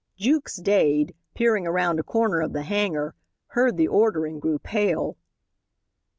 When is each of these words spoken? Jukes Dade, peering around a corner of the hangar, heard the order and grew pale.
Jukes 0.17 0.55
Dade, 0.55 1.13
peering 1.35 1.67
around 1.67 1.99
a 1.99 2.03
corner 2.03 2.41
of 2.41 2.53
the 2.53 2.63
hangar, 2.63 3.13
heard 3.49 3.77
the 3.77 3.87
order 3.87 4.25
and 4.25 4.41
grew 4.41 4.57
pale. 4.57 5.15